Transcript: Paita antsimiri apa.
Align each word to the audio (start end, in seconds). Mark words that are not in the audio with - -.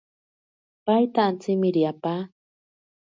Paita 0.85 1.21
antsimiri 1.31 1.81
apa. 1.91 2.15